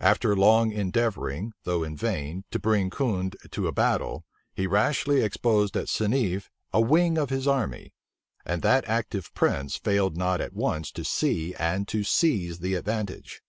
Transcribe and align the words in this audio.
After 0.00 0.34
long 0.34 0.72
endeavoring, 0.72 1.52
though 1.62 1.84
in 1.84 1.96
vain, 1.96 2.42
to 2.50 2.58
bring 2.58 2.90
Condé 2.90 3.48
to 3.52 3.68
a 3.68 3.72
battle, 3.72 4.24
he 4.52 4.66
rashly 4.66 5.22
exposed 5.22 5.76
at 5.76 5.86
Seneffe 5.86 6.50
a 6.72 6.80
wing 6.80 7.16
of 7.16 7.30
his 7.30 7.46
army; 7.46 7.94
and 8.44 8.62
that 8.62 8.84
active 8.88 9.32
prince 9.32 9.76
failed 9.76 10.16
not 10.16 10.40
at 10.40 10.54
once 10.54 10.90
to 10.90 11.04
see 11.04 11.54
and 11.54 11.86
to 11.86 12.02
seize 12.02 12.58
the 12.58 12.74
advantage. 12.74 13.42